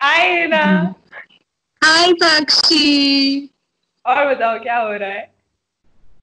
हाय 0.00 0.46
ना 0.46 0.62
हाय 1.82 2.12
साक्षी। 2.12 3.50
और 4.04 4.34
बताओ 4.34 4.58
क्या 4.58 4.76
हो 4.76 4.92
रहा 4.92 5.08
है? 5.08 5.30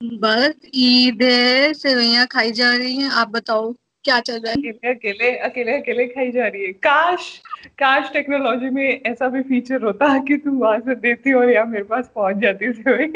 बस 0.03 0.55
ईद 0.75 1.22
है 1.24 1.74
सेवैयां 1.74 2.25
खाई 2.25 2.51
जा 2.51 2.71
रही 2.75 2.95
हैं 2.95 3.09
आप 3.11 3.29
बताओ 3.29 3.71
क्या 4.05 4.19
चल 4.19 4.33
रहा 4.33 4.51
है? 4.51 4.58
अकेले 4.58 4.93
अकेले 4.93 5.32
अकेले 5.37 5.77
अकेले 5.77 6.08
खाई 6.08 6.32
जा 6.32 6.48
रही 6.48 6.66
है। 6.66 6.71
काश 6.74 7.42
काश 7.79 8.11
टेक्नोलॉजी 8.13 8.70
में 8.70 9.02
ऐसा 9.05 9.27
भी 9.27 9.41
फीचर 9.41 9.84
होता 9.84 10.18
कि 10.20 10.38
तुम 10.38 10.57
वहाँ 10.57 10.80
से 10.80 10.96
देती 10.96 11.34
और 11.34 11.50
या 11.50 11.66
मेरे 11.66 11.84
पास 11.84 12.12
पहुँच 12.16 12.38
जाती 12.38 12.73
सेवई। 12.73 13.07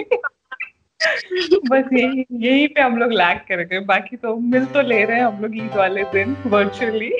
बस 1.69 1.93
यही 1.93 2.25
यही 2.33 2.67
पे 2.67 2.81
हम 2.81 2.97
लोग 2.97 3.11
लैग 3.11 3.37
कर 3.37 3.63
गए। 3.63 3.79
बाकी 3.85 4.17
तो 4.17 4.35
मिल 4.35 4.65
तो 4.65 4.81
ले 4.81 5.03
रहे 5.05 5.17
हैं 5.17 5.25
हम 5.25 5.41
लोग 5.41 5.57
ईद 5.57 5.75
वाले 5.75 6.03
दिन 6.03 6.35
वर्चुअली 6.47 7.11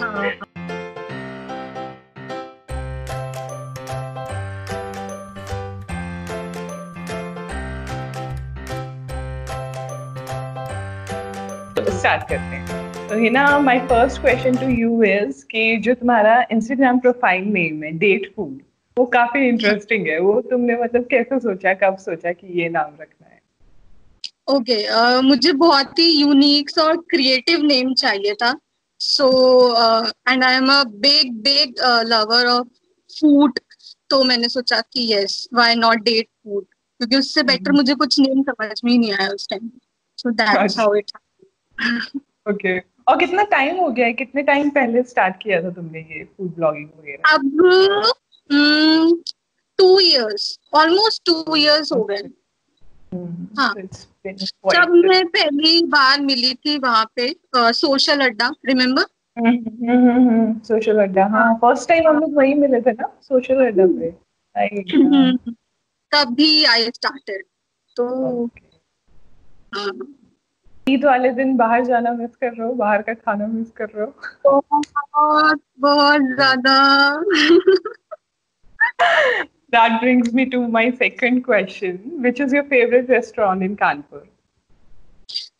हाँ। 0.00 0.30
स्टार्ट 12.08 12.28
करते 12.28 12.56
हैं। 12.56 13.08
तो 13.08 13.16
Hina 13.18 13.58
my 13.60 13.78
first 13.88 14.20
question 14.20 14.56
to 14.56 14.68
you 14.68 15.02
is 15.04 15.44
कि 15.46 15.76
जो 15.76 15.94
तुम्हारा 15.94 16.36
इंस्टाग्राम 16.52 16.98
प्रोफ़ाइल 16.98 17.44
नेम 17.46 17.82
है 17.82 17.90
डेट 17.98 18.32
फ़ूड 18.36 18.60
वो 18.96 19.04
काफ़ी 19.06 19.48
इंटरेस्टिंग 19.48 20.06
है। 20.06 20.18
वो 20.18 20.40
तुमने 20.40 20.76
मतलब 20.76 21.06
कैसे 21.10 21.38
सोचा 21.40 21.74
कब 21.82 21.96
सोचा 21.96 22.32
कि 22.32 22.60
ये 22.60 22.68
नाम 22.68 22.96
रखना 23.00 23.26
है? 23.26 23.40
ओके 24.48 24.76
okay, 24.76 24.96
uh, 24.96 25.22
मुझे 25.24 25.52
बहुत 25.64 25.98
ही 25.98 26.08
यूनिक 26.12 26.70
और 26.78 26.96
क्रिएटिव 27.10 27.62
नेम 27.64 27.92
चाहिए 27.94 28.34
था। 28.34 28.54
So 29.00 29.28
and 30.28 30.44
I 30.44 30.54
am 30.54 30.72
a 30.72 30.82
big 31.04 31.32
big 31.42 31.84
lover 32.06 32.46
of 32.46 32.66
food 33.10 33.60
तो 34.10 34.24
मैंने 34.24 34.48
सोचा 34.48 34.80
कि 34.92 35.12
yes 35.12 35.48
why 35.54 35.74
not 35.74 36.04
date 36.04 36.26
food 36.26 36.64
क्योंकि 36.64 37.16
उससे 37.16 37.42
बेटर 37.42 37.72
मुझे 37.72 37.94
कुछ 37.94 38.20
नेम 38.20 38.42
समझ 38.42 38.80
में 38.84 38.92
ही 38.92 38.98
नहीं 38.98 39.12
आया 39.12 39.28
उस 39.28 39.48
time 39.50 39.70
so 40.18 40.30
that's 40.32 40.78
how 40.78 40.94
it 40.94 41.10
okay 42.50 42.78
और 42.78 43.18
कितना 43.18 43.42
टाइम 43.50 43.76
हो 43.76 43.88
गया 43.88 44.06
है? 44.06 44.12
कितने 44.12 44.42
टाइम 44.42 44.70
पहले 44.70 45.02
स्टार्ट 45.02 45.36
किया 45.42 45.62
था 45.62 45.70
तुमने 45.70 46.00
ये 46.00 46.24
फ़ूड 46.24 46.54
ब्लॉगिंग 46.54 46.88
वगैरह? 46.98 47.34
अब 47.34 47.42
two 49.78 49.98
years 50.00 50.58
almost 50.74 51.24
two 51.26 51.56
years 51.56 51.92
हो 51.92 52.04
गए। 52.04 52.22
हाँ। 53.58 53.74
जब 53.74 54.90
मैं 55.04 55.24
पहली 55.28 55.82
बार 55.86 56.20
मिली 56.20 56.54
थी 56.54 56.76
वहाँ 56.78 57.04
पे 57.16 57.34
सोशल 57.56 58.20
अड्डा 58.20 58.50
रिमेम्बर 58.66 59.04
सोशल 60.66 60.98
अड्डा 60.98 61.26
हाँ 61.26 61.54
फ़र्स्ट 61.54 61.88
टाइम 61.88 62.08
हम 62.08 62.18
लोग 62.18 62.34
वही 62.36 62.54
मिले 62.54 62.80
थे 62.80 62.92
ना 62.92 63.08
सोशल 63.22 63.64
अड्डा 63.66 63.86
पे। 63.86 64.10
तभी 66.12 66.64
आई 66.64 66.90
स्टार्टेड 66.90 67.44
तो 67.96 68.06
हाँ। 69.74 69.90
ईद 70.90 71.04
वाले 71.04 71.30
दिन 71.38 71.56
बाहर 71.56 71.84
जाना 71.84 72.12
मिस 72.12 72.36
कर 72.36 72.52
रहे 72.52 72.66
हो 72.66 72.72
बाहर 72.74 73.02
का 73.02 73.14
खाना 73.14 73.46
मिस 73.46 73.70
कर 73.80 73.88
रहे 73.94 74.04
हो? 74.06 74.12
बहुत 74.46 75.60
बहुत 75.80 76.20
ज़्यादा। 76.34 76.76
That 79.74 80.00
brings 80.02 80.32
me 80.32 80.44
to 80.52 80.58
my 80.74 80.82
second 81.00 81.42
question 81.46 81.96
which 82.26 82.38
is 82.40 82.52
your 82.56 82.64
favorite 82.70 83.10
restaurant 83.14 83.62
in 83.66 83.76
kanpur? 83.76 84.22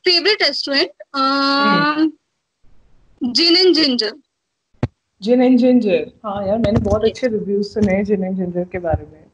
Favorite 0.09 0.41
restaurant? 0.41 0.91
Um, 1.15 2.13
gin 3.21 3.61
and 3.65 3.75
ginger. 3.81 4.13
Gin 5.23 5.43
and 5.43 5.59
ginger 5.59 6.11
हाँ 6.25 6.47
यार 6.47 6.59
मैंने 6.59 6.81
बहुत 6.81 7.05
अच्छे 7.05 7.27
रिव्यूज़ 7.29 7.69
सुने 7.69 7.95
हैं 7.95 8.05
जिन 8.05 8.25
एंड 8.25 8.37
जिंजर 8.37 8.65
के 8.73 8.79
बारे 8.79 9.07
में। 9.13 9.25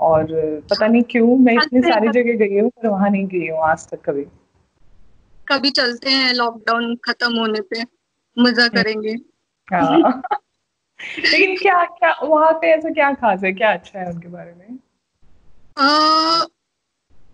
और 0.00 0.26
पता 0.70 0.86
नहीं 0.86 1.02
क्यों 1.10 1.36
मैं 1.36 1.54
इतनी 1.54 1.80
सारी 1.82 2.08
जगह 2.08 2.36
गई 2.44 2.58
हूँ 2.58 2.70
पर 2.70 2.88
वहाँ 2.88 3.10
नहीं 3.10 3.26
गई 3.28 3.46
हूँ 3.48 3.58
आज 3.68 3.86
तक 3.90 4.00
कभी। 4.08 4.24
कभी 5.50 5.70
चलते 5.70 6.10
हैं 6.10 6.34
लॉकडाउन 6.34 6.96
खत्म 6.96 7.38
होने 7.38 7.60
पे 7.60 7.82
मज़ा 8.38 8.62
हम्म। 8.62 8.74
करेंगे। 8.74 9.12
हाँ। 9.74 10.22
लेकिन 11.18 11.56
क्या 11.56 11.84
क्या 11.84 12.14
वहाँ 12.22 12.52
पे 12.52 12.66
ऐसा 12.66 12.90
क्या 12.90 13.12
खास 13.12 13.40
है? 13.44 13.52
क्या 13.52 13.72
अच्छा 13.72 13.98
है 13.98 14.10
उनके 14.10 14.28
बारे 14.28 14.54
में? 14.54 14.78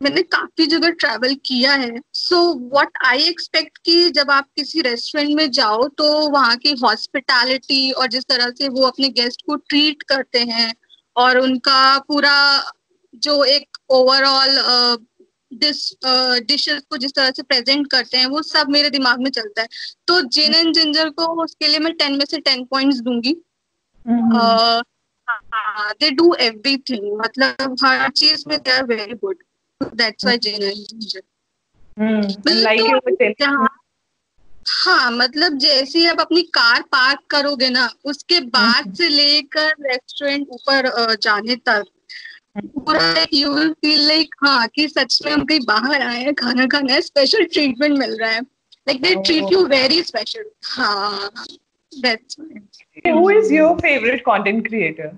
मैंने 0.03 0.23
काफ़ी 0.23 0.67
जगह 0.67 0.91
ट्रैवल 0.91 1.35
किया 1.35 1.73
है। 1.73 2.01
सो 2.15 2.55
व्हाट 2.55 2.89
आई 3.05 3.19
एक्सपेक्ट 3.19 3.79
कि 3.79 4.11
जब 4.11 4.31
आप 4.31 4.47
किसी 4.57 4.81
रेस्टोरेंट 4.81 5.37
में 5.37 5.51
जाओ 5.51 5.89
तो 5.89 6.29
वहाँ 6.31 6.57
की 6.57 6.73
हॉस्पिटैलिटी 6.73 7.91
और 7.93 8.07
जिस 8.07 8.25
तरह 8.25 8.51
से 8.51 8.69
वो 8.69 8.83
अपने 8.83 9.09
गेस्ट 9.09 9.43
को 9.47 9.57
ट्रीट 9.57 10.03
करते 10.03 10.39
हैं 10.39 10.75
और 11.17 11.39
उनका 11.39 11.99
पूरा 11.99 12.65
जो 13.15 13.45
एक 13.45 13.79
ओवरऑल 13.91 14.59
डिश 15.59 15.93
डिशेस 16.47 16.83
को 16.91 16.97
जिस 16.97 17.13
तरह 17.15 17.31
से 17.31 17.43
प्रेजेंट 17.43 17.87
करते 17.91 18.19
हैं 18.19 18.27
वो 18.27 18.43
सब 18.43 18.69
मेरे 18.69 18.91
दिमाग 18.91 19.21
में 19.21 19.31
चलता 19.31 19.63
है। 19.63 19.69
तो 20.07 20.21
जिन 20.29 20.55
एंड 20.55 20.75
जिंजर 20.75 21.11
को 21.11 21.27
उसके 21.45 21.69
लिए 21.69 21.79
मैं 21.79 21.93
टेन 21.97 22.17
में 22.19 22.25
से 22.25 22.39
टेन 22.41 22.65
पॉइंट्स 22.65 23.01
दूँगी। 23.01 23.37
दे 26.01 26.11
डू 26.11 26.35
एवरीथिंग 26.41 27.13
मतलब 27.19 27.77
हर 27.85 28.09
चीज़ 28.11 28.45
में 28.49 28.59
they 28.59 28.71
are 28.71 28.85
very 28.85 29.15
good 29.15 29.37
that's 29.81 30.25
why 30.25 30.39
gin 30.39 30.63
and 30.63 30.75
ginger 30.75 31.23
हाँ 34.69 35.11
मतलब 35.11 35.59
जैसे 35.59 35.99
ही 35.99 36.07
आप 36.07 36.21
अपनी 36.21 36.43
कार 36.55 36.83
पार्क 36.83 37.21
करोगे 37.31 37.69
ना 37.71 37.89
उसके 38.05 38.41
बाद 38.41 38.85
हम्म। 38.85 38.95
से 38.95 39.09
लेकर 39.09 39.69
रेस्टोरेंट 39.81 40.49
ऊपर 40.51 40.89
जाने 41.23 41.57
तक 41.57 41.85
पूरा 42.65 43.27
यू 43.35 43.53
विल 43.55 43.73
फील 43.73 44.07
लाइक 44.07 44.35
हाँ 44.45 44.69
कि 44.69 44.89
सच 44.89 45.23
में 45.27 45.33
हम 45.33 45.45
कहीं 45.45 45.61
बाहर 45.67 46.03
आए 46.03 46.23
हैं 46.23 46.35
खाना 46.35 46.67
खाना 46.67 46.93
है 46.93 47.01
स्पेशल 47.01 47.45
ट्रीटमेंट 47.45 47.99
मिल 47.99 48.17
रहा 48.21 48.31
है। 48.31 48.41
Like 48.41 49.03
they 49.03 49.15
treat 49.15 49.53
you 49.53 49.67
very 49.67 50.03
special 50.03 50.45
हाँ 50.65 51.31
that's 51.93 52.37
why 52.39 53.13
who 53.13 53.29
is 53.31 53.51
your 53.51 53.69
favorite 53.79 54.23
content 54.25 54.67
creator? 54.69 55.11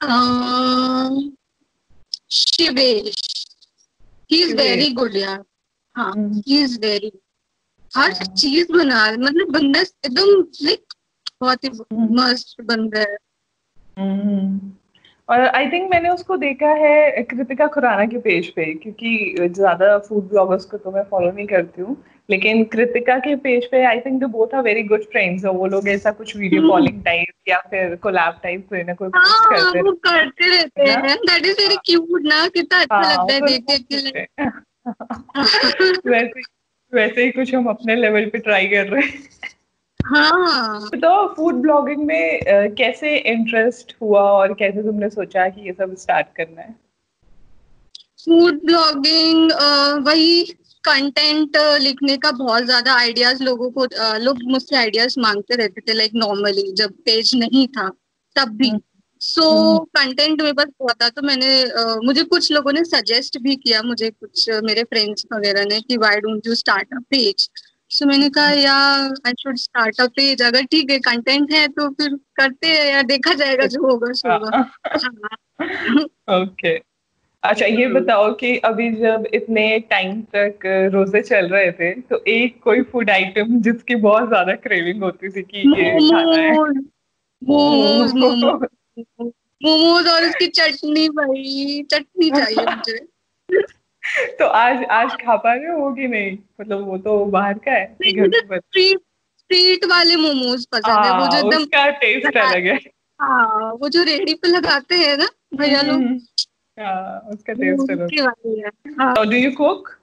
Um 0.00 1.36
shivesh 2.30 3.20
very 4.54 4.92
good 4.94 5.16
हाँ 5.96 6.12
very 6.80 7.10
हर 7.96 8.12
चीज़ 8.12 8.72
बना 8.72 9.10
मतलब 9.12 9.50
बंदा 9.52 9.80
एकदम 9.80 10.46
लाइक 10.62 10.94
बहुत 11.40 11.64
ही 11.64 11.70
मस्त 11.92 12.60
बंदा 12.60 13.00
है। 13.00 13.16
और 15.30 15.40
आई 15.40 15.66
थिंक 15.66 15.90
मैंने 15.90 16.08
उसको 16.08 16.36
देखा 16.36 16.68
है 16.68 17.22
कृतिका 17.22 17.66
खुराना 17.66 18.06
के 18.06 18.18
पेज 18.18 18.48
पे 18.50 18.64
क्योंकि 18.74 19.34
ज़्यादा 19.40 19.98
फ़ूड 19.98 20.28
ब्लॉगर्स 20.28 20.64
को 20.64 20.76
तो 20.76 20.90
मैं 20.90 21.02
फॉलो 21.02 21.30
नहीं 21.32 21.46
करती 21.46 21.82
हूँ। 21.82 22.04
लेकिन 22.30 22.64
कृतिका 22.64 23.18
के 23.18 23.36
पेज 23.36 23.66
पे 23.70 23.84
I 23.84 24.00
think 24.00 24.24
both 24.24 24.54
are 24.54 24.62
very 24.62 24.82
good 24.82 25.02
friends 25.02 25.44
वो 25.44 25.66
लोग 25.66 25.88
ऐसा 25.88 26.10
कुछ 26.10 26.36
वीडियो 26.36 26.68
कॉलिंग 26.68 27.02
टाइप 27.04 27.48
या 27.48 27.58
फिर 27.70 27.96
कोलैब 27.96 28.40
टाइप 28.42 28.66
कोई 28.68 28.82
ना 28.82 28.94
कोई 28.94 29.08
पोस्ट 29.08 29.52
हाँ, 29.52 29.62
करते 29.62 29.82
वो 29.82 29.92
करते 29.92 30.56
रहते 30.56 30.82
हैं। 30.82 31.16
दैट 31.16 31.46
इज़ 31.46 31.60
वेरी 31.62 31.76
क्यूट 31.76 32.22
ना 32.22 32.48
कितना 32.48 32.80
अच्छा 32.80 32.96
हाँ, 32.96 33.12
लगता 33.12 33.34
है 33.34 33.40
देख 33.40 33.64
के 33.92 34.26
वैसे 36.10 36.42
वैसे 36.92 37.24
ही 37.24 37.30
कुछ 37.30 37.54
हम 37.54 37.66
अपने 37.66 37.96
लेवल 37.96 38.26
पे 38.26 38.38
ट्राई 38.38 38.66
कर 38.66 38.86
रहे 38.86 39.02
हैं। 39.02 39.39
हाँ। 40.06 40.88
तो 40.88 41.34
फ़ूड 41.34 41.54
ब्लॉगिंग 41.54 42.04
में 42.06 42.40
कैसे 42.74 43.16
इंटरेस्ट 43.16 43.96
हुआ 44.02 44.22
और 44.22 44.54
कैसे 44.54 44.82
तुमने 44.82 45.08
सोचा 45.10 45.48
कि 45.48 45.66
ये 45.66 45.72
सब 45.72 45.94
स्टार्ट 45.96 46.26
करना 46.36 46.60
है? 46.60 46.74
फ़ूड 48.24 48.60
ब्लॉगिंग 48.64 49.52
वही 50.06 50.44
कंटेंट 50.84 51.56
लिखने 51.56 52.16
का 52.16 52.30
बहुत 52.30 52.64
ज़्यादा 52.64 52.94
आइडियाज़ 52.94 53.42
लोगों 53.42 53.70
को 53.70 53.84
लोग 54.18 54.38
मुझसे 54.42 54.76
आइडियाज़ 54.76 55.20
मांगते 55.20 55.54
रहते 55.54 55.80
थे 55.80 55.92
लाइक 55.92 56.10
नॉर्मली 56.14 56.72
जब 56.72 56.92
पेज 57.04 57.34
नहीं 57.34 57.66
था 57.68 57.88
तब 58.36 58.48
भी। 58.48 58.72
So 59.20 59.42
so, 59.42 59.86
content 59.86 60.30
hmm. 60.30 60.42
मेरे 60.42 60.52
पास 60.52 60.66
हुआ 60.80 60.92
था 60.92 61.08
तो 61.08 61.22
मैंने 61.22 61.64
uh, 61.64 62.04
मुझे 62.04 62.22
कुछ 62.22 62.52
लोगों 62.52 62.72
ने 62.72 62.84
सजेस्ट 62.84 63.38
भी 63.38 63.56
किया 63.56 63.82
मुझे 63.82 64.10
कुछ 64.10 64.50
मेरे 64.50 64.82
फ्रेंड्स 64.82 65.26
वगैरह 65.34 65.64
ने 65.64 65.80
कि 65.80 65.96
why 65.96 66.20
don't 66.20 66.46
you 66.46 66.54
start 66.54 66.94
a 66.94 67.00
page 67.10 67.48
so 67.90 68.06
मैंने 68.06 68.30
कहा 68.30 68.50
या 68.50 68.74
I 69.26 69.32
should 69.32 69.56
start 69.56 70.00
a 70.00 70.06
page 70.06 70.42
अगर 70.42 70.64
ठीक 70.64 70.90
है 70.90 70.98
कंटेंट 70.98 71.52
है 71.52 71.68
तो 71.68 71.90
फिर 71.90 72.18
करते 72.36 72.66
हैं 72.66 72.92
या 72.92 73.02
देखा 73.02 73.34
जाएगा 73.34 73.66
जो 73.66 73.82
होगा 73.82 74.12
सो 74.12 74.32
होगा। 74.32 74.70
ओके 76.40 76.80
अच्छा 77.42 77.66
ये 77.66 77.86
बताओ 77.86 78.34
कि 78.34 78.58
अभी 78.58 78.92
जब 78.92 79.26
इतने 79.34 79.78
टाइम 79.78 80.22
तक 80.22 80.58
रोज़े 80.92 81.22
चल 81.22 81.48
रहे 81.48 81.72
थे 81.72 82.00
तो 82.00 82.24
एक 82.28 82.62
कोई 82.62 82.82
फ़ूड 82.82 83.10
आइटम 83.10 83.60
जिसकी 83.60 83.94
बहुत 83.94 84.28
ज़्यादा 84.28 84.54
क्रेविंग 84.54 85.02
होती 85.02 85.30
थी 85.30 85.42
कि 85.42 85.58
ये 85.58 85.92
खाना 85.92 86.36
है? 86.36 86.50
मोमोज 89.62 90.08
और 90.08 90.24
उसकी 90.24 90.46
चटनी 90.46 91.08
भाई 91.08 91.82
चटनी 91.92 92.30
चाहिए 92.30 92.66
मुझे। 92.66 93.06
तो 94.38 94.46
आज 94.46 94.84
आज 94.84 95.10
खा 95.10 95.36
पा 95.36 95.54
रहे 95.54 95.66
हो 95.66 95.92
कि 95.94 96.08
नहीं? 96.08 96.38
मतलब 96.60 96.86
वो 96.86 96.98
तो 96.98 97.24
बाहर 97.24 97.58
का 97.58 97.70
है 97.70 97.96
स्ट्रीट 98.02 98.98
स्ट्रीट 99.38 99.84
वाले 99.84 100.16
मोमोज 100.16 100.66
पसंद 100.66 101.06
है 101.06 101.12
वो 101.12 101.26
जो 101.26 101.30
हाँ 101.30 101.38
एकदम 101.38 101.62
उसका 101.62 101.90
टेस्ट 101.90 102.36
अलग 102.36 102.66
है। 102.66 102.76
हाँ 103.20 103.72
वो 103.72 103.88
जो 103.88 104.02
रेडी 104.02 104.34
पे 104.34 104.48
लगाते 104.48 104.94
हैं 104.94 105.16
ना 105.16 105.28
भैया 105.54 105.82
लोग। 105.82 105.96
हम्म, 105.96 106.18
हाँ 106.80 107.20
उसका 107.20 107.52
टेस्ट 107.52 107.90
अलग। 107.90 108.20
वाले 108.20 109.40
you 109.40 109.56
cook? 109.56 110.00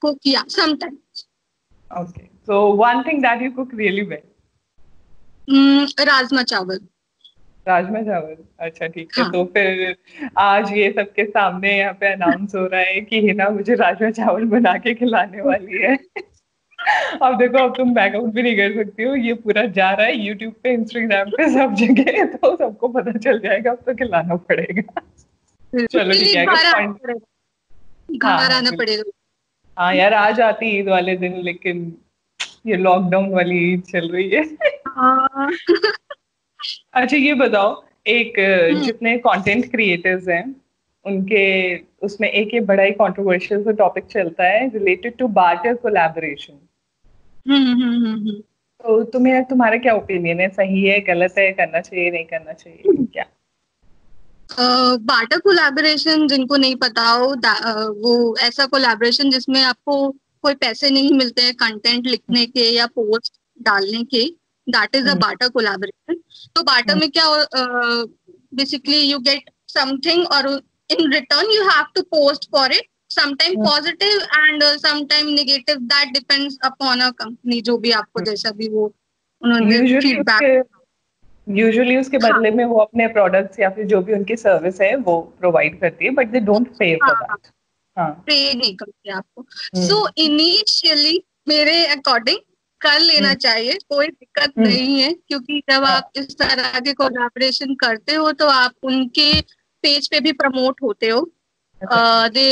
cook 0.00 0.18
yeah 0.24 0.42
sometimes 0.48 1.26
Okay. 1.98 2.30
So 2.46 2.74
one 2.74 3.04
thing 3.04 3.20
that 3.22 3.40
you 3.40 3.52
cook 3.52 3.72
really 3.72 4.02
well. 4.02 4.24
हम्म, 5.50 5.84
राजमा 6.00 6.42
चावल। 6.42 6.78
राजमा 7.66 8.02
चावल 8.02 8.36
अच्छा 8.60 8.86
ठीक 8.86 9.10
है 9.18 9.22
हाँ। 9.22 9.32
तो 9.32 9.44
फिर 9.54 9.96
आज 10.38 10.72
ये 10.72 10.90
सबके 10.92 11.24
सामने 11.24 11.76
यहाँ 11.78 11.92
पे 12.00 12.12
अनाउंस 12.12 12.54
हो 12.54 12.66
रहा 12.66 12.80
है 12.80 13.00
कि 13.00 13.20
हिना 13.20 13.48
मुझे 13.50 13.74
राजमा 13.74 14.10
चावल 14.10 14.44
बना 14.48 14.76
के 14.78 14.94
खिलाने 14.94 15.42
वाली 15.42 15.78
है। 15.82 15.96
अब 17.22 17.36
देखो 17.38 17.58
अब 17.58 17.74
तुम 17.76 17.94
बैकआउट 17.94 18.32
भी 18.32 18.42
नहीं 18.42 18.56
कर 18.56 18.74
सकती 18.74 19.02
हो 19.02 19.14
ये 19.16 19.34
पूरा 19.34 19.64
जा 19.76 19.90
रहा 19.90 20.06
है 20.06 20.16
यूट्यूब 20.16 20.54
पे 20.62 20.72
इंस्टाग्राम 20.72 21.30
पे 21.30 21.48
सब 21.52 21.74
जगह 21.74 22.24
तो 22.26 22.56
सबको 22.56 22.88
पता 22.88 23.12
चल 23.18 23.38
जाएगा 23.40 23.70
अब 23.70 23.82
तो 23.86 23.94
खिलाना 23.94 24.36
पड़ेगा। 24.48 25.00
चलो 25.72 26.12
ठीक 26.12 26.36
है, 26.36 26.44
हाँ। 26.46 26.86
पड़ेगा। 28.72 29.02
हाँ 29.76 29.94
यार 29.94 30.14
आज 30.14 30.40
आती 30.40 30.66
ईद 30.78 30.88
वाले 30.88 31.16
दिन 31.16 31.40
लेकिन 31.42 31.96
ये 32.66 32.76
लॉकडाउन 32.76 33.28
वाली 33.34 33.72
ईद 33.72 33.82
चल 33.82 34.08
रही 34.10 34.30
है। 34.30 34.42
हाँ। 34.88 35.50
अच्छा 36.94 37.16
ये 37.16 37.34
बताओ 37.34 37.84
एक 38.06 38.38
हम्म। 38.38 38.82
जितने 38.82 39.16
कंटेंट 39.18 39.70
क्रिएटर्स 39.70 40.28
हैं 40.28 40.44
उनके 41.04 41.44
उसमें 42.02 42.28
एक 42.30 42.54
ये 42.54 42.60
बड़ा 42.60 42.82
ही 42.82 42.90
कंट्रोवर्शियल 42.90 43.62
सा 43.62 43.70
टॉपिक 43.70 44.04
चलता 44.04 44.44
है 44.44 44.68
रिलेटेड 44.68 45.16
टू 45.16 45.28
बार्टर 45.28 45.74
कोलैबोरेशन 45.74 46.58
तो 48.80 49.02
तुम्हें 49.02 49.44
तुम्हारा 49.44 49.76
क्या 49.76 49.94
ओपिनियन 49.94 50.40
है? 50.40 50.48
सही 50.48 50.84
है 50.84 51.00
गलत 51.00 51.34
है 51.38 51.52
करना 51.52 51.80
चाहिए 51.80 52.10
नहीं 52.10 52.24
करना 52.24 52.52
चाहिए 52.52 53.06
क्या? 53.12 53.24
बाटा 54.96 55.36
कोलैबोरेशन 55.36 56.26
जिनको 56.28 56.56
नहीं 56.56 56.76
पता 56.76 57.02
हो 57.02 57.26
अ, 57.26 57.72
वो 57.96 58.36
ऐसा 58.40 58.66
कोलैबोरेशन 58.66 59.30
जिसमें 59.30 59.62
आपको 59.62 60.10
कोई 60.42 60.54
पैसे 60.54 60.90
नहीं 60.90 61.12
मिलते 61.12 61.42
हैं 61.42 61.54
कंटेंट 61.54 62.06
लिखने 62.06 62.46
के 62.46 62.70
या 62.70 62.86
पोस्ट 62.86 63.32
डालने 63.62 64.02
के 64.04 64.24
that 64.66 64.96
is 64.96 65.08
a. 65.08 65.14
Bata 65.18 65.48
collaboration 65.48 66.20
तो 66.56 66.62
बाटा 66.62 66.92
हम्म। 66.92 67.00
में 67.00 67.10
क्या 67.10 67.26
बेसिकली 68.54 68.98
यू 69.00 69.18
गेट 69.20 69.50
समथिंग 69.68 70.26
और 70.32 70.48
in 70.90 71.12
return 71.12 71.50
you 71.52 71.62
have 71.68 71.84
to 71.94 72.02
post 72.10 72.50
for 72.52 72.72
it 72.72 72.88
sometime. 73.10 73.64
Positive 73.64 74.20
and 74.36 74.62
sometime 74.78 75.26
negative 75.30 75.76
that 75.92 76.12
depends 76.12 76.58
upon 76.64 77.00
a 77.00 77.10
company 77.18 77.60
जो 77.62 77.76
भी 77.78 77.90
आपको 77.92 78.20
हम्म। 78.20 78.30
जैसा 78.30 78.50
भी 78.52 78.68
वो 78.68 78.92
उन्होंने 79.42 80.00
फीडबैक 80.00 80.42
उसके 80.42 80.82
यूजुअली 81.46 81.96
उसके 81.96 82.16
हाँ। 82.16 82.30
बदले 82.30 82.50
में 82.50 82.64
वो 82.64 82.78
अपने 82.78 83.06
प्रोडक्ट्स 83.08 83.58
या 83.60 83.68
फिर 83.70 83.86
जो 83.86 84.00
भी 84.02 84.12
उनकी 84.14 84.36
सर्विस 84.36 84.80
है 84.80 84.94
वो 84.98 85.20
प्रोवाइड 85.40 85.80
करती 85.80 86.04
है 86.04 86.10
but 86.14 86.28
they 86.28 86.40
don't 86.40 86.68
pay 86.78 86.94
for. 86.96 87.14
That 87.14 87.50
हाँ 87.96 88.10
पे 88.26 88.36
नहीं 88.54 88.74
करते 88.76 89.10
आपको 89.10 89.46
सो 89.80 90.06
इनिशियली 90.18 91.22
मेरे 91.48 91.84
अकॉर्डिंग 91.86 92.38
कर 92.84 93.00
लेना 93.00 93.28
हम्म। 93.28 93.38
चाहिए 93.38 93.78
कोई 93.88 94.06
दिक्कत 94.06 94.52
हम्म। 94.58 94.68
नहीं 94.68 95.00
है 95.00 95.12
क्योंकि 95.12 95.62
जब। 95.70 95.84
आप 95.84 96.10
इस 96.16 96.36
तरह 96.38 96.78
के 96.80 96.92
कोलैबोरेशन 96.92 97.74
करते 97.74 98.14
हो 98.14 98.32
तो 98.32 98.46
आप 98.48 98.74
उनके 98.82 99.30
पेज 99.84 100.08
पे 100.08 100.20
भी 100.20 100.32
प्रमोट 100.34 100.82
होते 100.82 101.08
हो 101.08 101.20
दे 102.30 102.46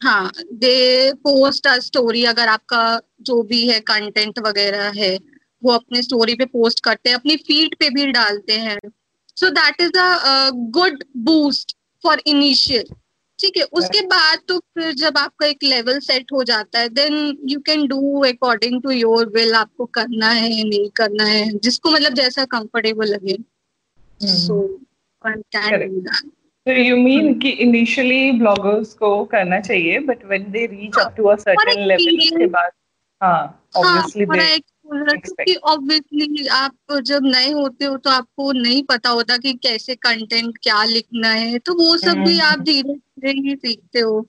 हाँ 0.00 0.30
दे 0.54 1.12
पोस्ट 1.24 1.66
अ 1.66 1.78
स्टोरी 1.78 2.24
अगर 2.24 2.48
आपका 2.48 2.82
जो 3.22 3.42
भी 3.42 3.66
है 3.68 3.78
कंटेंट 3.80 4.38
वगैरह 4.38 4.92
है 4.96 5.16
वो 5.62 5.72
अपने 5.72 6.02
स्टोरी 6.02 6.34
पे 6.34 6.44
पोस्ट 6.44 6.80
करते 6.84 7.10
हैं 7.10 7.16
अपनी 7.16 7.36
फ़ीड 7.38 7.74
पे 7.74 7.90
भी 7.90 8.06
डालते 8.12 8.58
हैं 8.58 8.78
so 9.36 9.50
that 9.50 9.80
is 9.80 9.98
a 9.98 10.50
good 10.70 11.04
boost 11.24 11.76
for 12.04 12.22
initial 12.26 12.94
ठीक 13.40 13.56
है 13.56 13.62
उसके 13.62 14.00
बाद 14.06 14.38
तो 14.48 14.58
फिर 14.58 14.92
जब 14.92 15.18
आपका 15.18 15.46
एक 15.46 15.62
लेवल 15.62 15.98
सेट 15.98 16.32
हो 16.32 16.42
जाता 16.44 16.78
है 16.78 16.88
then 16.88 17.14
you 17.48 17.60
can 17.60 17.86
do 17.86 18.20
according 18.20 18.82
to 18.82 18.90
your 18.90 19.28
will 19.28 19.54
आपको 19.54 19.84
करना 19.84 20.30
है 20.30 20.64
नहीं 20.64 20.88
करना 20.90 21.24
है 21.24 21.58
जिसको 21.58 21.90
मतलब 21.90 22.14
जैसा 22.14 22.44
कंफर्टेबल 22.44 23.06
लगे। 23.06 23.36
So 24.20 24.60
one 25.24 25.40
can. 25.56 25.88
Do 25.88 26.00
that 26.00 26.30
तो 26.66 26.72
यू 26.72 26.96
मीन 26.96 27.38
कि 27.38 27.48
इनिशियली 27.48 28.32
ब्लॉगर्स 28.32 28.92
को 28.94 29.24
करना 29.24 29.60
चाहिए 29.60 29.98
but 29.98 30.24
when 30.24 30.50
they 30.50 30.66
reach 30.66 30.98
up 30.98 31.14
to 31.16 31.24
a 31.24 31.36
certain 31.36 31.86
level 31.86 32.18
उसके 32.18 32.46
बाद 32.46 32.70
हाँ 33.22 33.66
ऑब्वियसली 33.76 34.24
हाँ, 34.24 34.36
दे 34.38 34.58
थोड़ा 34.58 35.12
exposure, 35.12 35.20
क्योंकि 35.24 35.54
ऑब्वियसली 35.54 36.46
आप 36.46 37.00
जब 37.02 37.22
नए 37.24 37.50
होते 37.50 37.84
हो 37.84 37.96
तो 37.96 38.10
आपको 38.10 38.52
नहीं 38.52 38.82
पता 38.82 39.10
होता 39.10 39.36
कि 39.36 39.52
कैसे 39.52 39.94
कंटेंट 39.94 40.58
क्या 40.62 40.84
लिखना 40.84 41.28
है 41.28 41.58
तो 41.58 41.74
वो 41.74 41.96
सब 41.96 42.12
भी 42.12 42.38
हम्म। 42.38 42.52
आप 42.52 42.60
धीरे 42.60 42.94
धीरे 43.20 43.40
ही 43.40 43.56
सीखते 43.56 44.00
हो 44.00 44.20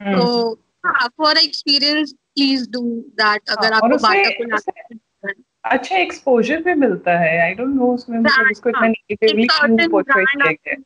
तो 0.00 0.54
हाँ 0.86 1.08
for 1.08 1.38
experience 1.38 2.12
please 2.12 2.70
do 2.70 2.80
that 3.20 3.48
अगर 3.48 3.72
हाँ, 3.72 3.80
आपको 3.82 3.96
बाटा 3.96 4.30
को 4.30 5.32
अच्छा 5.64 5.96
एक्सपोजर 5.96 6.62
भी 6.62 6.74
मिलता 6.74 7.18
है 7.18 7.38
आई 7.40 7.54
डोंट 7.54 7.74
नो 7.74 7.94
उसमें 7.94 8.18
मतलब 8.18 8.32
Brand, 8.32 8.52
उसको 8.52 8.68
इतना 8.68 8.80
हाँ, 8.80 8.88
नेगेटिवली 8.88 9.46
क्यों 9.46 9.68
certain 9.68 9.90
पोर्ट्रे 9.90 10.24
brand 10.24 10.42
किया 10.42 10.52
गया? 10.52 10.74
है 10.74 10.82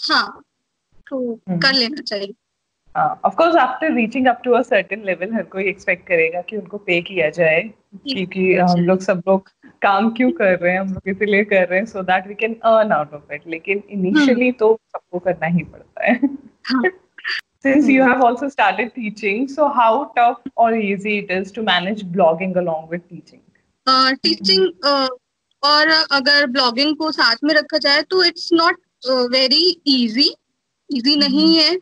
हाँ 0.00 0.42
तो 1.10 1.34
हम्म। 1.48 1.58
कर 1.58 1.72
लेना 1.72 2.02
चाहिए। 2.02 2.34
हाँ 2.96 3.20
of 3.24 3.34
course 3.34 3.56
after 3.56 3.92
reaching 3.92 4.26
up 4.26 4.40
to 4.44 4.52
a 4.52 4.62
certain 4.62 5.04
level 5.04 5.34
हर 5.34 5.42
कोई 5.42 5.64
एक्सपेक्ट 5.64 6.06
करेगा 6.08 6.42
कि 6.42 6.56
उनको 6.56 6.78
पे 6.78 7.00
किया 7.00 7.30
जाए 7.30 7.60
क्योंकि 7.96 8.54
हम 8.54 8.80
लोग 8.80 9.00
सब 9.00 9.22
लोग 9.28 9.48
काम 9.86 10.10
क्यों 10.16 10.30
कर 10.34 10.58
रहे 10.58 10.72
हैं 10.72 10.80
हम 10.80 10.92
लोग 10.92 11.08
इसीलिए 11.08 11.44
कर 11.46 11.66
रहे 11.68 11.78
हैं 11.78 11.86
so 11.86 12.02
that 12.04 12.26
we 12.28 12.34
can 12.34 12.54
earn 12.66 12.92
out 12.92 13.14
of 13.14 13.32
it 13.34 13.48
लेकिन 13.48 13.82
इनिशियली 13.90 14.52
तो 14.60 14.78
सबको 14.86 15.18
करना 15.20 15.46
ही 15.46 15.64
पड़ता 15.64 16.04
है। 16.04 16.20
हाँ। 16.70 16.82
Since 17.64 17.88
you 17.88 18.02
have 18.02 18.20
also 18.22 18.48
started 18.48 18.90
teaching, 18.94 19.46
so 19.48 19.68
how 19.76 19.92
tough 20.16 20.42
or 20.56 20.66
easy 20.80 21.14
it 21.20 21.30
is 21.36 21.48
to 21.54 21.62
manage 21.64 22.02
blogging 22.16 22.52
along 22.58 22.84
with 22.90 23.02
teaching? 23.06 23.40
Teaching 24.22 24.84
और 25.62 25.88
अगर 26.12 26.46
ब्लॉगिंग 26.48 26.94
को 26.96 27.10
साथ 27.12 27.44
में 27.44 27.54
रखा 27.54 27.78
जाए 27.78 28.02
तो 28.10 28.22
it's 28.24 28.48
not 28.52 28.76
very 29.32 29.64
easy 29.86 30.28
easy 30.90 31.16
नहीं 31.16 31.56
है 31.56 31.76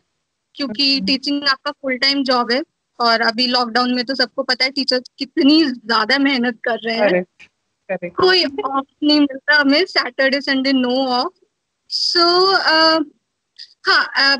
क्योंकि 0.55 0.95
हम्म। 0.95 1.05
टीचिंग 1.05 1.43
आपका 1.49 1.71
फुल 1.71 1.97
टाइम 1.97 2.23
जॉब 2.23 2.51
है। 2.51 2.61
और 2.99 3.21
अभी 3.21 3.47
लॉकडाउन 3.47 3.93
में 3.95 4.03
तो 4.05 4.15
सबको 4.15 4.43
पता 4.43 4.65
है 4.65 4.71
टीचर्स 4.71 5.09
कितनी 5.19 5.63
ज़्यादा 5.65 6.17
मेहनत 6.19 6.59
कर 6.63 6.77
रहे 6.85 6.97
हैं। 6.97 7.23
कोई 7.91 8.43
ऑफ़ 8.45 8.85
नहीं 9.03 9.19
मिलता 9.19 9.55
हमें 9.55 9.85
Saturday 9.85 10.41
Sunday 10.41 10.73
no 10.73 10.95
off 11.07 11.33
so 11.89 12.25
हाँ 13.87 14.37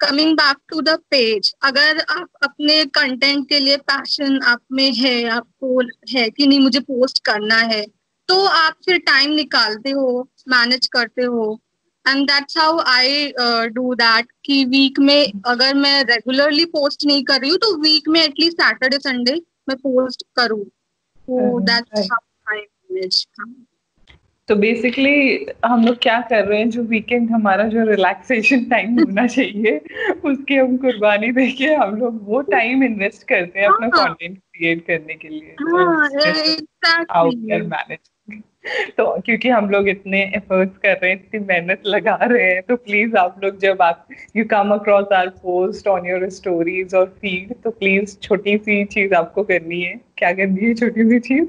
coming 0.00 0.36
back 0.36 0.56
to 0.68 0.80
the 0.80 0.96
page 1.10 1.52
अगर 1.62 1.98
आप 2.10 2.28
अपने 2.42 2.84
कंटेंट 2.94 3.48
के 3.48 3.58
लिए 3.58 3.76
पैशन 3.90 4.38
आप 4.42 4.60
में 4.72 4.92
है 4.94 5.12
आपको 5.30 5.80
है 6.10 6.28
कि 6.30 6.46
नहीं 6.46 6.60
मुझे 6.60 6.80
पोस्ट 6.80 7.24
करना 7.24 7.56
है 7.72 7.84
तो 8.28 8.44
आप 8.46 8.74
फिर 8.84 8.98
टाइम 9.06 9.32
निकालते 9.32 9.90
हो 9.90 10.28
मैनेज 10.48 10.86
करते 10.86 11.22
हो. 11.22 11.60
And 12.06 12.26
that's 12.26 12.58
how 12.58 12.78
I 12.86 13.32
do 13.74 13.94
that 13.94 14.28
कि 14.44 14.64
वीक 14.64 14.98
में 15.00 15.32
अगर 15.46 15.74
मैं 15.74 16.02
रेगुलरली 16.04 16.64
पोस्ट 16.74 17.06
नहीं 17.06 17.24
कर 17.24 17.40
रही 17.40 17.50
हूँ 17.50 17.58
तो 17.58 17.76
वीक 17.82 18.08
में 18.08 18.20
एटलीस्ट 18.22 18.62
सैटरडे 18.62 18.98
संडे 18.98 19.34
मैं 19.68 19.76
पोस्ट 19.78 20.22
करूँ. 20.36 20.64
तो 20.64 21.60
दैट्स 21.60 22.00
हाउ 22.02 22.18
मैनेज 23.00 23.26
तो 24.48 24.56
बेसिकली 24.56 25.46
हम 25.64 25.86
लोग 25.86 25.96
क्या 26.02 26.20
कर 26.20 26.44
रहे 26.44 26.58
हैं 26.58 26.70
जो 26.70 26.82
वीकेंड 26.82 27.30
हमारा 27.30 27.64
जो 27.64 27.84
रिलैक्सेशन 27.84 28.64
टाइम 28.64 28.98
होना 29.00 29.26
चाहिए 29.26 29.80
उसकी 30.24 30.56
हम 30.56 30.76
कुर्बानी 30.76 31.32
देके 31.32 31.64
हम 31.64 31.96
लोग 31.96 32.18
वो 32.22 32.40
टाइम 32.40 32.82
इन्वेस्ट 32.84 33.28
करते 33.28 33.60
हैं 33.60 33.66
अपना 33.66 33.90
हाँ। 33.96 34.08
कंटेंट 34.08 34.38
क्रिएट 34.38 34.86
करने 34.86 35.14
के 35.14 35.28
लिए। 35.28 35.54
हाँ 37.10 37.24
मैनेज 37.24 37.98
तो 38.96 39.20
क्योंकि 39.20 39.48
हम 39.48 39.70
लोग 39.70 39.88
इतने 39.88 40.32
एफर्ट्स 40.36 40.78
कर 40.78 40.92
रहे 40.92 41.10
हैं 41.10 41.24
इतनी 41.24 41.40
मेहनत 41.40 41.82
लगा 41.86 42.14
रहे 42.14 42.52
हैं 42.52 42.62
तो 42.62 42.76
प्लीज़ 42.76 43.16
आप 43.16 43.40
लोग 43.44 43.58
जब 43.58 43.82
आप 43.82 44.08
you 44.36 44.44
come 44.44 44.70
across 44.70 45.12
our 45.12 45.28
post 45.28 45.88
on 45.88 46.06
your 46.06 46.28
stories 46.28 46.94
और 46.94 47.06
फ़ीड 47.06 47.54
तो 47.64 47.70
प्लीज़ 47.70 48.18
छोटी 48.18 48.58
सी 48.58 48.84
चीज़ 48.84 49.14
आपको 49.14 49.42
करनी 49.42 49.80
है। 49.80 50.00
क्या 50.16 50.32
करनी 50.32 50.66
है 50.66 50.74
छोटी 50.74 51.04
सी 51.04 51.18
चीज़? 51.18 51.48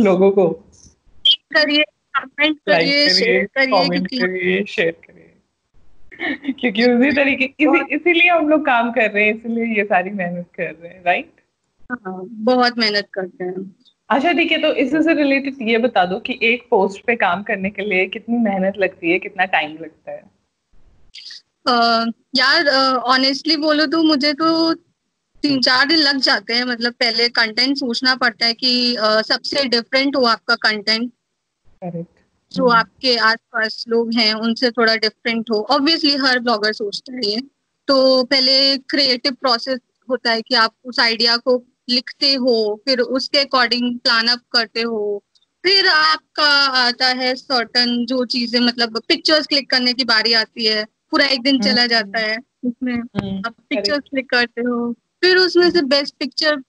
लोगों 0.00 0.30
को। 0.30 0.65
करिए 1.54 1.84
कमेंट 2.16 2.58
करिए 2.58 3.08
शेयर 3.14 3.44
करिए 3.44 4.64
शेयर 4.64 4.90
करिए 4.90 5.32
क्योंकि 6.52 6.84
उसी 6.84 7.12
तरीके 7.12 7.44
इसी 7.44 7.94
इसीलिए 7.94 8.30
हम 8.30 8.48
लोग 8.48 8.66
काम 8.66 8.90
कर 8.90 9.10
रहे 9.10 9.24
हैं 9.24 9.34
इसीलिए 9.34 9.78
ये 9.78 9.84
सारी 9.84 10.10
मेहनत 10.10 10.46
कर 10.56 10.74
रहे 10.82 10.88
हैं 10.88 11.02
राइट 11.04 11.32
हाँ, 11.92 12.26
बहुत 12.30 12.78
मेहनत 12.78 13.08
करते 13.12 13.44
हैं। 13.44 13.76
अच्छा 14.08 14.32
ठीक 14.32 14.52
है 14.52 14.62
तो 14.62 14.74
इससे 14.74 15.14
रिलेटेड 15.14 15.56
ये 15.62 15.78
बता 15.78 16.04
दो 16.04 16.18
कि 16.18 16.38
एक 16.42 16.66
पोस्ट 16.70 17.04
पे 17.06 17.16
काम 17.16 17.42
करने 17.42 17.70
के 17.70 17.82
लिए 17.82 18.06
कितनी 18.06 18.38
मेहनत 18.38 18.74
लगती 18.78 19.10
है 19.10 19.18
कितना 19.18 19.44
टाइम 19.44 19.72
लगता 19.72 20.10
है? 20.10 20.30
अह, 21.66 22.12
यार 22.34 22.68
ऑनेस्टली 22.96 23.56
बोलो 23.56 23.86
तो 23.86 24.02
मुझे 24.02 24.32
तो 24.32 24.74
तीन 25.42 25.60
चार 25.60 25.86
दिन 25.86 25.98
लग 25.98 26.16
जाते 26.16 26.54
हैं 26.54 26.64
मतलब 26.64 26.92
पहले 26.92 27.28
कंटेंट 27.28 27.76
सोचना 27.76 28.14
पड़ता 28.14 28.46
है 28.46 28.54
कि 28.54 28.96
uh, 28.96 29.22
सबसे 29.22 29.64
डिफरेंट 29.64 30.16
हो 30.16 30.24
आपका 30.24 30.54
कंटेंट 30.54 31.12
जो 31.82 32.62
hmm. 32.62 32.74
आपके 32.74 33.16
आसपास 33.16 33.84
लोग 33.88 34.12
हैं 34.14 34.32
उनसे 34.34 34.70
थोड़ा 34.70 34.94
डिफरेंट 34.96 35.50
हो। 35.50 35.60
ऑब्वियसली 35.70 36.14
हर 36.16 36.38
ब्लॉगर 36.38 36.72
सोचता 36.72 37.14
है 37.14 37.20
ये 37.24 37.40
तो 37.88 38.24
पहले 38.24 38.76
क्रिएटिव 38.78 39.32
प्रोसेस 39.32 39.78
होता 40.08 40.30
है 40.30 40.42
कि 40.42 40.54
आप 40.54 40.74
उस 40.84 41.00
आइडिया 41.00 41.36
को 41.36 41.62
लिखते 41.88 42.34
हो 42.34 42.82
फिर 42.84 43.00
उसके 43.00 43.38
अकॉर्डिंग 43.38 43.98
प्लान 43.98 44.28
अप 44.28 44.40
करते 44.52 44.82
हो। 44.82 45.22
फिर 45.64 45.86
आपका 45.88 46.48
आता 46.78 47.06
है 47.08 47.34
सर्टन 47.34 48.04
जो 48.06 48.24
चीज़ें 48.24 48.60
मतलब 48.60 49.00
पिक्चर्स 49.08 49.46
क्लिक 49.46 49.70
करने 49.70 49.92
की 49.92 50.04
बारी 50.04 50.32
आती 50.32 50.66
है। 50.66 50.84
पूरा 51.10 51.26
एक 51.26 51.42
दिन 51.42 51.60
चला 51.60 51.86
जाता 51.86 52.20
है 52.20 52.36
उसमें। 52.64 52.94
आप 52.94 53.54
पिक्चर्स 53.70 54.08
क्लिक 54.10 54.30
करते 54.30 54.62
हो 54.62 54.92
फिर 55.22 55.36
उसमें 55.36 55.70
से 55.70 55.82
बेस्ट 55.82 56.14
पिक्चर 56.18 56.62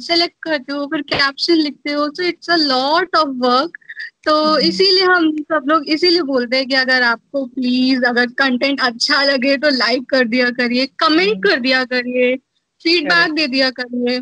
सेलेक्ट 0.00 0.36
करते 0.42 0.72
हो 0.72 0.86
फिर 0.86 1.02
कैप्शन 1.02 1.54
लिखते 1.54 1.92
हो। 1.92 2.08
So 2.08 2.22
it's 2.22 2.50
a 2.50 2.56
lot 2.56 3.16
of 3.16 3.28
work 3.28 3.78
तो 4.26 4.58
इसीलिए 4.58 5.04
हम 5.04 5.30
सब 5.42 5.64
लोग 5.68 5.88
इसीलिए 5.88 6.22
बोलते 6.22 6.56
हैं 6.56 6.66
कि 6.66 6.74
अगर 6.74 7.02
आपको 7.02 7.44
प्लीज़ 7.46 8.04
अगर 8.04 8.26
कंटेंट 8.38 8.80
अच्छा 8.80 9.22
लगे 9.22 9.56
तो 9.56 9.70
लाइक 9.70 10.08
कर 10.10 10.24
दिया 10.28 10.50
करिए 10.50 10.86
कमेंट 10.98 11.42
कर 11.44 11.60
दिया 11.60 11.84
करिए 11.84 12.36
फीडबैक 12.80 13.32
दे 13.32 13.46
दिया 13.46 13.70
करिए। 13.70 14.20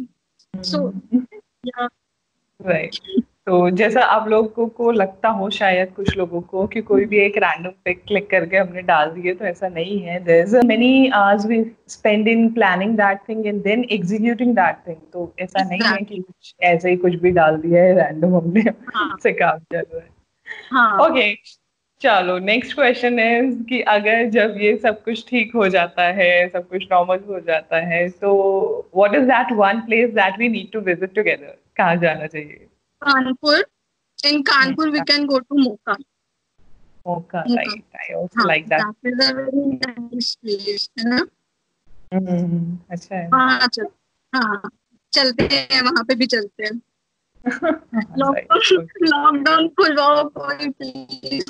सो 0.54 0.88
राइट 2.61 2.99
तो 3.46 3.68
जैसा 3.70 4.02
आप 4.06 4.28
लोगों 4.28 4.66
को 4.68 4.90
लगता 4.92 5.28
हो 5.28 5.49
शायद 5.50 5.92
कुछ 5.94 6.16
लोगों 6.16 6.40
को 6.40 6.66
कि 6.66 6.80
कोई 6.80 7.04
भी 7.04 7.18
एक 7.18 7.37
रैंडम 7.37 7.70
पिक 7.84 8.02
क्लिक 8.08 8.28
करके 8.30 8.56
हमने 8.56 8.82
डाल 8.82 9.11
दिए 9.11 9.34
तो 9.34 9.44
ऐसा 9.44 9.68
नहीं 9.68 9.99
है। 10.00 10.18
There 10.25 10.44
is 10.44 10.56
many 10.66 11.08
hours 11.11 11.46
we 11.46 11.62
spend 11.88 12.28
in 12.28 12.49
planning 12.52 12.96
that 12.96 13.18
thing 13.28 13.46
and 13.46 13.62
then 13.62 13.84
executing 13.92 14.54
that 14.56 14.76
thing 14.88 14.96
तो 15.12 15.32
ऐसा 15.40 15.62
नहीं 15.64 15.80
है 15.84 15.96
कि 15.96 16.18
कुछ 16.18 16.54
ऐसे 16.62 16.90
ही 16.90 16.96
कुछ 16.96 17.14
भी 17.14 17.30
डाल 17.30 17.56
दिया 17.56 17.82
है 17.82 17.94
रैंडम 17.96 18.34
हमने 18.37 18.61
हाँ. 18.94 19.16
से 19.22 19.32
काम 19.32 19.58
चल 19.72 19.84
रहा 19.94 20.00
है। 20.00 21.08
ओके 21.08 21.20
हाँ. 21.20 21.34
चलो 22.02 22.38
नेक्स्ट 22.38 22.75
क्वेश्चन 22.75 23.18
है 23.18 23.42
कि 23.68 23.80
अगर 23.90 24.28
जब 24.30 24.54
ये 24.61 24.76
सब 24.76 25.02
कुछ 25.04 25.25
ठीक 25.28 25.54
हो 25.54 25.68
जाता 25.68 26.02
है 26.12 26.49
सब 26.49 26.68
कुछ 26.68 26.87
नॉर्मल 26.92 27.20
हो 27.28 27.40
जाता 27.40 27.80
है 27.87 28.08
तो 28.20 28.32
what 28.96 29.14
is 29.14 29.25
that 29.26 29.52
one 29.58 29.80
place 29.80 30.11
that 30.14 30.38
we 30.38 30.49
need 30.49 30.72
to 30.72 30.80
visit 30.80 31.14
together 31.14 31.56
कहाँ 31.76 31.96
जाना 31.96 32.26
चाहिए? 32.26 32.66
Kanpur. 33.01 33.63
In 34.24 34.43
Kanpur, 34.43 34.91
we 34.91 35.01
can 35.03 35.25
go 35.25 35.39
to 35.39 35.45
Mocha. 35.51 35.97
Mocha, 37.05 37.43
Mocha. 37.47 37.55
right. 37.55 37.83
I 38.09 38.13
also 38.13 38.39
हाँ, 38.39 38.45
like 38.47 38.67
that. 38.69 38.93
That 39.03 39.09
is 39.12 39.29
a 39.29 39.33
very 39.33 39.79
nice 39.86 40.36
place, 40.36 40.89
है 41.00 41.09
ना? 41.09 41.27
हम्म, 42.13 42.77
अच्छा 42.91 43.15
है. 43.15 43.29
हाँ, 43.33 43.67
चल, 43.67 43.88
हाँ, 44.36 44.69
चलते 45.13 45.47
हैं 45.51 45.81
वहाँ 45.81 46.03
पे 46.03 46.15
भी 46.15 46.25
चलते 46.25 46.63
हैं. 46.63 46.81
लॉकडाउन 48.17 49.67
खुलवाओ 49.69 50.24
कोई 50.38 50.69
please. 50.69 51.45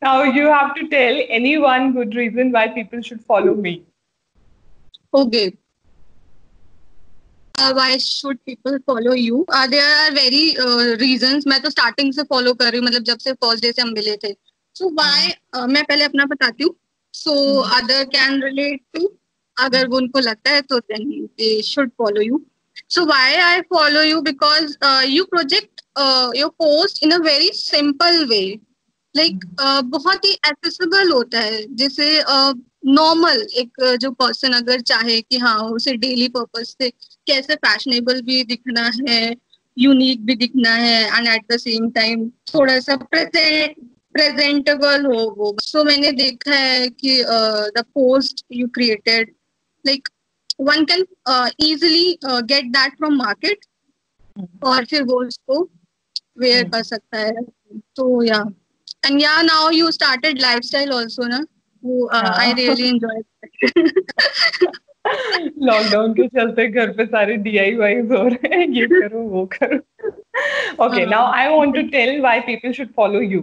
Now 0.00 0.22
you 0.22 0.46
have 0.46 0.74
to 0.76 0.88
tell 0.88 1.20
any 1.28 1.58
one 1.58 1.92
good 1.92 2.14
reason 2.14 2.52
why 2.52 2.68
people 2.68 3.00
should 3.02 3.20
follow 3.20 3.54
me. 3.54 3.82
Okay. 5.12 5.56
Why 7.55 7.97
should 7.99 8.37
people 8.45 8.77
follow 8.87 9.13
you 9.13 9.45
there 9.51 9.83
are 9.83 10.11
very 10.13 10.55
reason 10.99 11.41
मैं 11.47 11.61
तो 11.61 11.69
स्टार्टिंग 11.69 12.13
से 12.13 12.23
फॉलो 12.23 12.53
कर 12.53 12.71
रही 12.71 12.79
हूँ 12.79 12.85
मतलब 12.87 13.03
जब 13.03 13.17
से 13.17 13.33
फ़र्स्ट 13.33 13.63
डे 13.63 13.71
से 13.71 13.81
हम 13.81 13.89
मिले 13.93 14.15
थे। 14.23 14.31
सो 14.75 14.89
वाई 14.89 15.21
हाँ। 15.21 15.61
uh, 15.61 15.69
मैं 15.69 15.83
पहले 15.83 16.03
अपना 16.03 16.25
बताती 16.25 16.63
हूँ। 16.63 16.75
So 17.13 17.33
other 17.77 18.03
can 18.15 18.41
relate 18.43 18.81
to 18.93 19.11
अगर 19.57 19.87
वो 19.87 19.97
उनको 19.97 20.19
लगता 20.19 20.51
है 20.51 20.61
तो 20.61 20.79
then 20.79 21.09
they 21.37 21.61
should 21.61 21.89
follow 21.97 22.21
you 22.21 22.41
so 22.89 23.05
why 23.05 23.35
I 23.37 23.61
follow 23.69 24.01
you 24.01 24.21
because 24.21 24.75
you 25.07 25.23
project 25.25 25.81
your 26.37 26.49
post 26.61 27.03
in 27.03 27.11
a 27.11 27.17
very 27.23 27.49
simple 27.53 28.25
way 28.25 28.43
like 29.15 29.45
बहुत 29.85 30.25
ही 30.25 30.31
एक्सेसिबल 30.31 31.11
होता 31.11 31.39
है। 31.39 31.65
जैसे 31.75 32.21
uh, 32.21 32.53
नॉर्मल 32.85 33.41
एक 33.57 33.81
uh, 33.83 33.95
जो 33.95 34.11
पर्सन 34.11 34.53
अगर 34.53 34.81
चाहे 34.81 35.19
कि 35.21 35.37
हाँ 35.37 35.57
उसे 35.69 35.93
डेली 35.97 36.27
पर्पज 36.29 36.65
से 36.67 36.91
कैसे 37.27 37.55
फैशनेबल 37.55 38.21
भी 38.21 38.43
दिखना 38.43 38.89
है 39.09 39.35
यूनिक 39.77 40.25
भी 40.25 40.35
दिखना 40.35 40.73
है 40.75 41.17
and 41.17 41.27
at 41.27 41.45
the 41.51 41.57
same 41.57 41.89
time 41.91 42.29
थोड़ा 42.53 42.79
सा 42.79 42.95
प्रेजेंट 42.95 43.75
प्रेजेंटेबल 44.13 45.05
हो 45.05 45.21
वो। 45.37 45.55
सो 45.61 45.79
so, 45.79 45.85
मैंने 45.85 46.11
देखा 46.11 46.55
है 46.55 46.87
कि 46.89 47.23
the 47.77 47.83
post 47.93 48.45
you 48.51 48.67
created 48.67 49.33
like 49.85 50.09
one 50.61 50.85
can 50.85 51.05
easily 51.67 52.19
get 52.25 52.65
that 52.71 52.97
from 52.97 53.15
market 53.15 53.65
और 54.63 54.85
फिर 54.85 55.03
वो 55.03 55.23
उसको 55.25 55.61
वेयर 56.39 56.63
hmm. 56.63 56.71
कर 56.73 56.83
सकता 56.83 57.19
है। 57.19 57.43
तो 57.95 58.23
या 58.23 58.43
एंड 59.05 59.21
या 59.21 59.41
now 59.41 59.69
you 59.71 59.91
started 59.91 60.41
lifestyle 60.41 60.91
also 60.91 61.27
ना? 61.27 61.45
वो 61.83 62.07
आई 62.13 62.53
रियली 62.53 62.87
एंजॉय 62.89 63.21
लॉकडाउन 65.07 66.13
के 66.13 66.27
चलते 66.27 66.67
घर 66.67 66.91
पे 66.91 67.05
सारे 67.05 67.35
डीआईवाई 67.35 67.95
हो 67.95 68.27
रहे 68.27 68.55
हैं 68.55 68.67
ये 68.67 68.87
करो 68.91 69.19
वो 69.19 69.49
करो। 69.53 69.77
Okay 70.85 71.05
now 71.05 71.31
I 71.33 71.47
want 71.47 71.75
to 71.75 71.81
tell 71.81 72.21
why 72.21 72.39
people 72.39 72.71
should 72.71 72.87
follow 72.95 73.21
you 73.21 73.41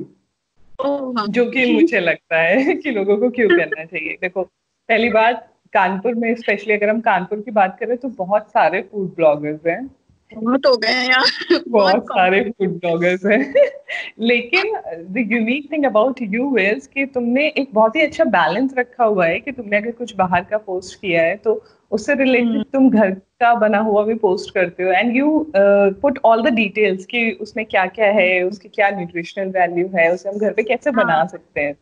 जो 1.28 1.50
कि 1.50 1.72
मुझे 1.72 2.00
लगता 2.00 2.38
है 2.38 2.74
कि 2.74 2.90
लोगों 2.90 3.16
को 3.16 3.30
क्यों 3.30 3.48
करना 3.48 3.84
चाहिए। 3.84 4.18
देखो 4.20 4.42
पहली 4.88 5.10
बात 5.10 5.46
कानपुर 5.72 6.14
में 6.14 6.34
स्पेशली 6.34 6.74
अगर 6.74 6.88
हम 6.88 7.00
कानपुर 7.00 7.40
की 7.40 7.50
बात 7.50 7.76
करें 7.80 7.96
तो 7.96 8.08
बहुत 8.08 8.48
सारे 8.48 8.82
फ़ूड 8.82 9.14
ब्लॉगर्स 9.14 9.66
हैं। 9.66 9.90
बहुत 10.32 10.66
हो 10.66 10.76
गए 10.76 10.88
हैं 10.88 11.60
बहुत 11.68 12.04
सारे 12.06 12.40
फ़ूड 12.42 12.78
ब्लॉगर्स 12.80 13.24
हैं 13.26 13.54
लेकिन 14.20 14.72
the 15.12 15.26
unique 15.32 15.70
thing 15.72 15.84
about 15.84 16.22
you 16.24 16.56
is 16.58 16.88
कि 16.88 17.06
तुमने 17.06 17.46
एक 17.48 17.68
बहुत 17.74 17.96
ही 17.96 18.02
अच्छा 18.02 18.24
बैलेंस 18.30 18.74
रखा 18.78 19.04
हुआ 19.04 19.26
है 19.26 19.40
कि 19.40 19.52
तुमने 19.52 19.76
अगर 19.76 19.90
कुछ 19.92 20.14
बाहर 20.16 20.44
का 20.50 20.58
पोस्ट 20.60 21.00
किया 21.00 21.22
है 21.22 21.36
तो 21.36 21.62
उससे 21.90 22.14
रिलेटेड 22.14 22.48
हम्म। 22.48 22.62
तुम 22.62 22.90
घर 22.90 23.10
का 23.10 23.54
बना 23.54 23.78
हुआ 23.80 24.04
भी 24.04 24.14
पोस्ट 24.16 24.54
करते 24.54 24.82
हो 24.82 24.90
and 24.90 25.16
you 25.16 25.46
put 25.56 26.18
all 26.24 26.42
the 26.42 26.54
details 26.54 27.04
कि 27.06 27.30
उसमें 27.40 27.64
क्या 27.66 27.86
क्या 27.88 28.10
है 28.12 28.42
उसकी 28.42 28.68
क्या 28.68 28.90
न्यूट्रिशनल 28.90 29.48
वैल्यू 29.50 29.88
है 29.94 30.12
उसे 30.12 30.28
हम 30.28 30.38
घर 30.38 30.52
पे 30.52 30.62
कैसे 30.62 30.90
हाँ. 30.90 31.04
बना. 31.04 31.24
सकते 31.26 31.60
हैं 31.60 31.76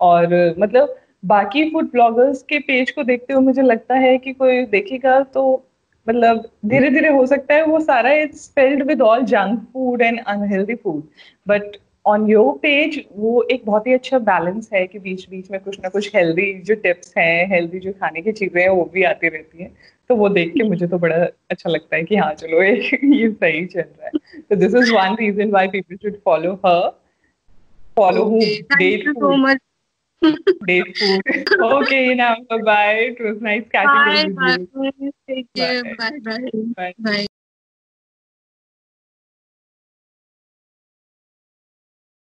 और 0.00 0.54
मतलब 0.58 0.96
बाकी 1.24 1.70
फ़ूड 1.70 1.90
ब्लॉगर्स 1.90 2.42
के 2.42 2.58
पेज 2.58 2.90
को 2.90 3.02
देखते 3.02 3.32
हुए 3.32 3.42
मुझे 3.44 3.62
लगता 3.62 3.94
है 3.96 4.16
कि 4.18 4.32
कोई 4.32 4.64
देखेगा 4.66 5.20
तो 5.34 5.42
मतलब 6.10 6.50
धीरे 6.66 6.90
धीरे 6.90 7.08
हो 7.08 7.26
सकता 7.26 7.54
है 7.54 7.64
वो 7.64 7.80
सारा 7.80 8.12
it's 8.12 8.52
filled 8.54 8.82
with 8.82 9.00
all 9.00 9.22
junk 9.24 9.60
food 9.72 10.02
and 10.02 10.20
unhealthy 10.20 10.74
food 10.74 11.02
but 11.48 11.76
on 12.06 12.28
your 12.30 12.58
page 12.58 13.04
वो 13.12 13.42
एक 13.42 13.64
बहुत 13.64 13.86
ही 13.86 13.92
अच्छा 13.92 14.18
बैलेंस 14.18 14.70
है 14.72 14.86
कि 14.86 14.98
बीच 14.98 15.28
बीच 15.30 15.50
में 15.50 15.60
कुछ 15.60 15.80
ना 15.80 15.88
कुछ 15.88 16.14
हेल्दी 16.14 16.54
जो 16.54 16.74
टिप्स 16.74 17.14
हैं 17.18 17.46
हेल्दी 17.48 17.78
जो 17.78 17.92
खाने 17.92 18.22
की 18.22 18.32
चीज़ें 18.32 18.62
हैं 18.62 18.68
वो 18.68 18.90
भी 18.94 19.02
आती 19.02 19.28
रहती 19.28 19.62
हैं। 19.62 19.72
तो 20.08 20.16
वो 20.16 20.28
देख 20.28 20.54
के 20.54 20.62
मुझे 20.62 20.86
तो 20.86 20.98
बड़ा 20.98 21.16
अच्छा 21.50 21.70
लगता 21.70 21.96
है 21.96 22.02
कि 22.02 22.16
हाँ 22.16 22.32
चलो 22.34 22.62
ये 22.62 22.72
ये 23.04 23.30
सही 23.30 23.66
चल 23.66 23.80
रहा 23.80 24.06
है। 24.06 24.40
तो 24.40 24.56
this 24.56 24.74
is 24.74 24.92
one 24.92 25.16
reason 25.20 25.50
why 25.50 25.68
people 25.68 25.96
should 25.96 26.16
follow 26.24 26.54
her 26.66 26.88
follow 27.96 28.24
who 28.24 28.40
so 28.40 29.36
much 29.36 29.58
Date 30.66 30.96
food. 30.98 31.22
okay, 31.60 32.14
now 32.14 32.36
bye 32.48 32.58
bye. 32.58 33.14
It 33.16 33.20
was 33.20 33.40
nice 33.40 33.64
catching 33.72 33.90
bye, 33.90 34.20
up 34.20 34.26
with 34.26 34.36
bye. 34.74 34.92
you. 35.00 35.12
Take 35.28 35.46
care. 35.54 35.84
Bye 35.84 35.94
bye. 35.98 36.18
Bye. 36.22 36.50
bye. 36.76 36.94
bye. 36.98 37.26